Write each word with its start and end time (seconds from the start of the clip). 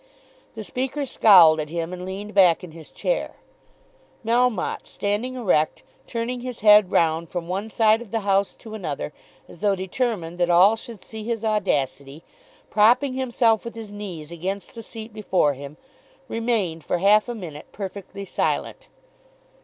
The 0.55 0.63
Speaker 0.63 1.05
scowled 1.05 1.59
at 1.59 1.69
him 1.69 1.93
and 1.93 2.03
leaned 2.03 2.33
back 2.33 2.63
in 2.63 2.71
his 2.71 2.89
chair. 2.89 3.35
Melmotte 4.25 4.87
standing 4.87 5.35
erect, 5.35 5.83
turning 6.07 6.41
his 6.41 6.61
head 6.61 6.89
round 6.91 7.29
from 7.29 7.47
one 7.47 7.69
side 7.69 8.01
of 8.01 8.09
the 8.09 8.21
House 8.21 8.55
to 8.55 8.73
another, 8.73 9.13
as 9.47 9.59
though 9.59 9.75
determined 9.75 10.39
that 10.39 10.49
all 10.49 10.75
should 10.75 11.03
see 11.03 11.23
his 11.23 11.45
audacity, 11.45 12.23
propping 12.71 13.13
himself 13.13 13.63
with 13.63 13.75
his 13.75 13.91
knees 13.91 14.31
against 14.31 14.73
the 14.73 14.81
seat 14.81 15.13
before 15.13 15.53
him, 15.53 15.77
remained 16.27 16.83
for 16.83 16.97
half 16.97 17.29
a 17.29 17.35
minute 17.35 17.67
perfectly 17.71 18.25
silent. 18.25 18.87